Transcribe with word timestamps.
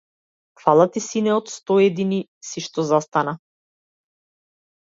Фала 0.63 0.85
ти, 0.95 1.03
сине, 1.07 1.35
од 1.41 1.51
сто 1.57 1.77
едини 1.89 2.19
си 2.49 2.65
што 2.69 2.89
застана. 2.95 3.37